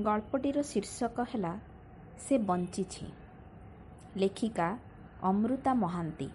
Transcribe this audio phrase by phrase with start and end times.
[0.00, 1.58] ଗଳ୍ପଟିର ଶୀର୍ଷକ ହେଲା
[2.18, 3.06] ସେ ବଞ୍ଚିଛି।
[4.16, 4.78] ଲେଖିକା
[5.22, 6.28] ଅମୃତା ମହାନ୍ତି।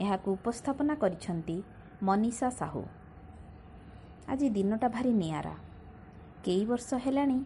[0.00, 1.62] ଏହାକୁ ଉପସ୍ଥାପନା କରିଛନ୍ତି
[2.02, 2.82] ମନୀଷା ସାହୁ।
[4.28, 5.54] ଆଜି ଦିନଟା ଭାରି ନିଆରା।
[6.44, 7.38] କେଇ ବର୍ଷ ହେଲାଣି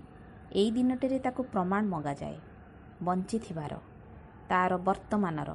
[0.53, 2.39] ଏଇ ଦିନଟିରେ ତାକୁ ପ୍ରମାଣ ମଗାଯାଏ
[3.03, 3.73] ବଞ୍ଚିଥିବାର
[4.49, 5.51] ତା'ର ବର୍ତ୍ତମାନର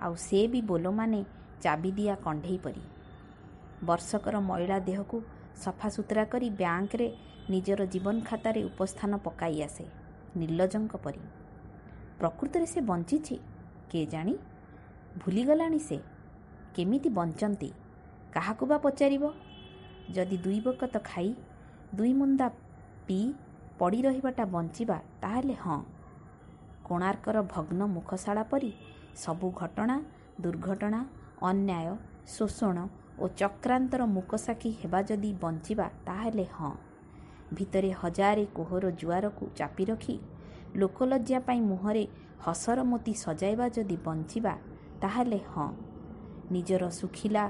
[0.00, 1.24] ଆଉ ସେ ବି ବୋଲମାନେ
[1.62, 2.84] ଚାବିଦିଆ କଣ୍ଢେଇ ପରି।
[3.84, 5.22] ବର୍ଷକର ମଇଳା ଦେହକୁ
[5.56, 7.08] ସଫାସୁତୁରା କରି ବ୍ୟାଙ୍କରେ
[7.50, 9.84] ନିଜର ଜୀବନ ଖାତାରେ ଉପସ୍ଥାନ ପକାଇ ଆସେ
[10.36, 11.20] ନିର୍ଲଜଙ୍କ ପରି।
[12.18, 13.36] ପ୍ରକୃତରେ ସେ ବଞ୍ଚିଛି?
[13.90, 14.34] କିଏ ଜାଣି?
[15.18, 15.98] ଭୁଲିଗଲାଣି ସେ।
[16.74, 17.70] କେମିତି ବଞ୍ଚନ୍ତି?
[18.32, 19.24] କାହାକୁ ବା ପଚାରିବ?
[20.10, 21.34] ଯଦି ଦୁଇ ବକତ ଖାଇ
[21.94, 22.48] ଦୁଇ ମୁନ୍ଦା
[23.06, 23.34] ପିଇ
[23.78, 25.78] ପଡ଼ି ରହିବାଟା ବଞ୍ଚିବା ତାହେଲେ ହଁ।
[26.84, 28.72] କୋଣାର୍କର ଭଗ୍ନ ମୁଖଶାଳା ପରି
[29.16, 29.96] ସବୁ ଘଟଣା
[30.40, 31.00] ଦୁର୍ଘଟଣା
[31.42, 32.88] ଅନ୍ୟାୟ ଶୋଷଣ
[33.18, 36.72] ଓ ଚକ୍ରାନ୍ତର ମୁକସାକ୍ଷୀ ହେବା ଯଦି ବଞ୍ଚିବା ତାହେଲେ ହଁ।
[37.52, 40.16] ଭିତରେ ହଜାରେ କୋହର ଜୁଆରକୁ ଚାପି ରଖି
[40.76, 42.04] ଲୋକଲଜ୍ଜା ପାଇଁ ମୁହଁରେ
[42.46, 44.54] ହସର ମୋତି ସଜାଇବା ଯଦି ବଞ୍ଚିବା
[45.02, 45.68] ତାହେଲେ ହଁ।
[46.52, 47.44] ନିଜର ଶୁଖିଲା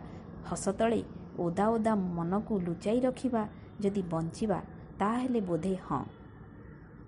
[0.51, 1.01] ହସ ତଳେ
[1.39, 3.43] ଓଦା ଓଦା ମନକୁ ଲୁଚାଇ ରଖିବା
[3.81, 4.59] ଯଦି ବଞ୍ଚିବା
[4.99, 6.03] ତାହେଲେ ବୋଧେ ହଁ।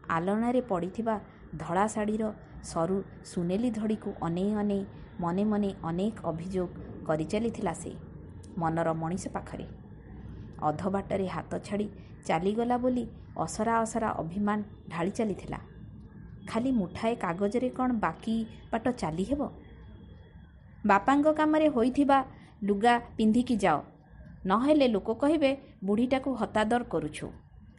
[0.08, 1.14] ଆଲଣାରେ ପଡ଼ିଥିବା
[1.54, 2.24] ଧଳା ଶାଢ଼ୀର
[2.64, 4.84] ସରୁ ସୁନେଲି ଧଡ଼ିକୁ ଅନେଇ ଅନେଇ
[5.20, 6.70] ମନେ ମନେ ଅନେକ ଅଭିଯୋଗ
[7.06, 7.92] କରିଚାଲିଥିଲା ସେ
[8.58, 9.66] ମନର ମଣିଷ ପାଖରେ।
[10.62, 11.88] ଅଧ ବାଟରେ ହାତ ଛାଡ଼ି
[12.26, 13.06] ଚାଲିଗଲା ବୋଲି
[13.38, 15.58] ଅସରା ଅସରା ଅଭିମାନ ଢାଳି ଚାଲିଥିଲା।
[16.48, 19.48] ଖାଲି ମୁଠାଏ କାଗଜରେ କ'ଣ ବାକି ବାଟ ଚାଲିହେବ?
[20.86, 22.24] ବାପାଙ୍କ କାମରେ ହୋଇଥିବା
[22.62, 23.80] ଲୁଗା ପିନ୍ଧିକି ଯାଅ।
[24.46, 27.30] ନହେଲେ ଲୋକ କହିବେ ବୁଢ଼ୀଟାକୁ ହତାଦର କରୁଛୁ।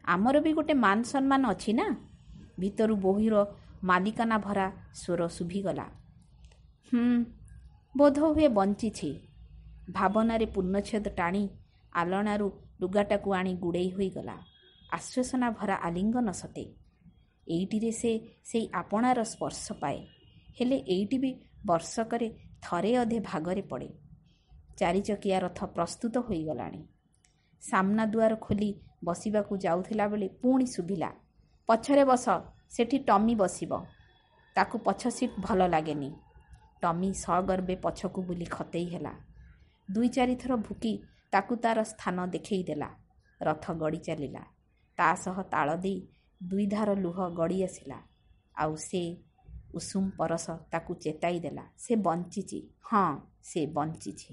[0.05, 1.95] ଆମର ବି ଗୋଟେ ମାନ ସମ୍ମାନ ଅଛି ନା?
[2.59, 3.35] ଭିତରୁ ବୋହୂର
[3.83, 5.85] ମାଲିକାନା ଭରା ସ୍ୱର ଶୁଭିଗଲା।
[6.93, 7.25] ହୁଁ
[7.97, 9.19] ବୋଧ ବଞ୍ଚିଛି।
[9.89, 11.49] ଭାବନାରେ ପୂର୍ଣ୍ଣଚ୍ଛେଦ ଟାଣି
[11.93, 14.35] ଆଲଣାରୁ ଲୁଗାଟାକୁ ଆଣି ଗୁଡ଼େଇ ହୋଇଗଲା।
[14.93, 16.65] ଆଶ୍ୱାସନା ଭରା ଆଲିଙ୍ଗନ ସତେ।
[17.47, 18.11] ଏଇଟିରେ ସେ
[18.43, 19.99] ସେଇ ଆପଣାର ସ୍ପର୍ଶ ପାଏ।
[20.59, 21.31] ହେଲେ ଏଇଟି ବି
[21.65, 22.27] ବର୍ଷକରେ
[22.61, 23.89] ଥରେ ଅଧେ ଭାଗରେ ପଡ଼େ।
[24.77, 26.81] ଚାରିଚକିଆ ରଥ ପ୍ରସ୍ତୁତ ହୋଇଗଲାଣି।
[27.61, 28.69] ସାମ୍ନା ଦୁଆର ଖୋଲି
[29.03, 31.09] ବସିବାକୁ ଯାଉଥିଲା ବେଳେ ପୁଣି ଶୁଭିଲା
[31.69, 32.25] ପଛରେ ବସ
[32.69, 33.71] ସେଠି ଟମି ବସିବ।
[34.55, 36.09] ତାକୁ ପଛ ସିଟ୍ ଭଲ ଲାଗେନି।
[36.81, 39.13] ଟମି ସଗର୍ବେ ପଛକୁ ବୁଲି ଖତେଇ ହେଲା।
[39.89, 40.93] ଦୁଇ ଚାରିଥର ଭୁକି
[41.31, 42.89] ତାକୁ ତାର ସ୍ଥାନ ଦେଖେଇ ଦେଲା।
[43.41, 44.43] ରଥ ଗଡ଼ି ଚାଲିଲା।
[44.97, 45.99] ତା ସହ ତାଳ ଦେଇ
[46.43, 47.99] ଦୁଇଧାର ଲୁହ ଗଡ଼ି ଆସିଲା।
[48.55, 49.01] ଆଉ ସେ
[49.73, 53.05] ଉଷୁମ ପରଶ ତାକୁ ଚେତାଇ ଦେଲା। ସେ ବଞ୍ଚିଛି ହଁ
[53.43, 54.29] ସେ ବଞ୍ଚିଛି